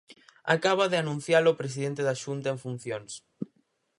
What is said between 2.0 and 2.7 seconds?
da Xunta en